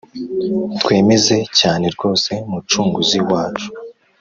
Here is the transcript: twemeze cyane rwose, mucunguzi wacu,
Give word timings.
twemeze 0.81 1.35
cyane 1.59 1.85
rwose, 1.95 2.31
mucunguzi 2.51 3.19
wacu, 3.29 3.69